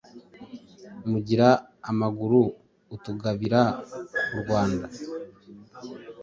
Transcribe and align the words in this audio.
Mugira 1.09 1.47
amaguru 1.89 2.39
atugabira, 2.95 3.61
urwanda 4.35 4.85